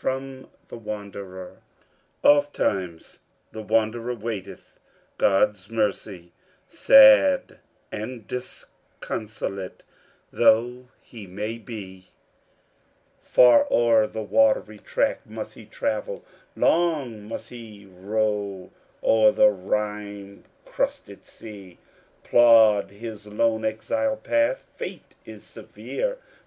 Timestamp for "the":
0.68-0.78, 3.52-3.60, 14.06-14.22, 19.32-19.50